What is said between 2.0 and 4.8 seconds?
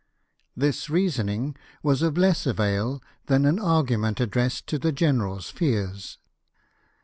of less avail than an argu ment addressed to